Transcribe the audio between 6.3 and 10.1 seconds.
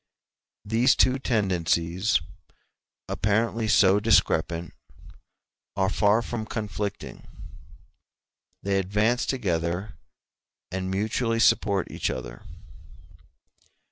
conflicting; they advance together,